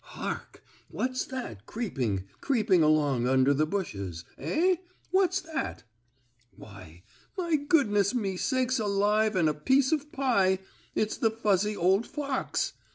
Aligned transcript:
Hark! 0.15 0.63
What's 0.87 1.25
that 1.25 1.67
creeping, 1.67 2.23
creeping 2.39 2.81
along 2.81 3.27
under 3.27 3.53
the 3.53 3.67
bushes? 3.67 4.25
Eh? 4.35 4.77
What's 5.11 5.41
that? 5.41 5.83
Why, 6.55 7.03
my 7.37 7.55
goodness 7.55 8.15
me 8.15 8.35
sakes 8.35 8.79
alive 8.79 9.35
and 9.35 9.47
a 9.47 9.53
piece 9.53 9.91
of 9.91 10.11
pie! 10.11 10.57
It's 10.95 11.17
the 11.17 11.29
fuzzy 11.29 11.77
old 11.77 12.07
fox! 12.07 12.73